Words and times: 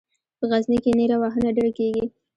په 0.37 0.45
غزني 0.51 0.77
کې 0.83 0.91
نیره 0.99 1.15
وهنه 1.21 1.49
ډېره 1.55 1.71
کیږي. 1.77 2.05